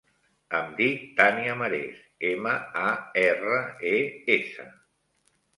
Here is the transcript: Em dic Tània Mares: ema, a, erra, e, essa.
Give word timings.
Em 0.59 0.71
dic 0.79 1.03
Tània 1.19 1.57
Mares: 1.59 2.01
ema, 2.31 2.55
a, 2.87 2.89
erra, 3.27 3.61
e, 3.91 3.95
essa. 4.39 4.67